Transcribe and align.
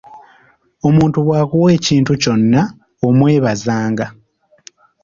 Omuntu 0.87 1.17
bw'akuwa 1.25 1.69
ekintu 1.77 2.11
kyonna 2.21 2.61
omwebazanga. 3.07 4.05